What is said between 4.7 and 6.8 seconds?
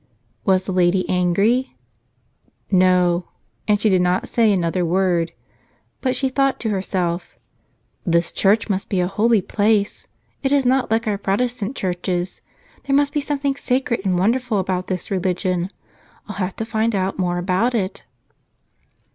word. But she thought to